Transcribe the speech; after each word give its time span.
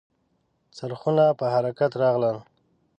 څرخونه 0.77 1.25
په 1.39 1.45
حرکت 1.53 1.91
راغلل. 2.03 2.37